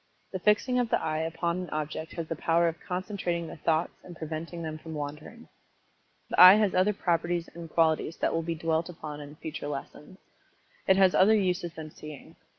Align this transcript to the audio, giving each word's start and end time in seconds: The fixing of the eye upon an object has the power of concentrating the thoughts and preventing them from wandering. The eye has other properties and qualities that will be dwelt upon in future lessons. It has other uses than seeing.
The 0.31 0.39
fixing 0.39 0.79
of 0.79 0.89
the 0.89 0.99
eye 0.99 1.19
upon 1.19 1.59
an 1.61 1.69
object 1.69 2.13
has 2.13 2.27
the 2.27 2.35
power 2.35 2.67
of 2.67 2.79
concentrating 2.87 3.45
the 3.45 3.57
thoughts 3.57 3.93
and 4.03 4.15
preventing 4.15 4.63
them 4.63 4.79
from 4.79 4.95
wandering. 4.95 5.47
The 6.31 6.41
eye 6.41 6.55
has 6.55 6.73
other 6.73 6.91
properties 6.91 7.47
and 7.53 7.69
qualities 7.69 8.17
that 8.17 8.33
will 8.33 8.41
be 8.41 8.55
dwelt 8.55 8.89
upon 8.89 9.21
in 9.21 9.35
future 9.35 9.67
lessons. 9.67 10.17
It 10.87 10.97
has 10.97 11.13
other 11.13 11.35
uses 11.35 11.75
than 11.75 11.91
seeing. 11.91 12.35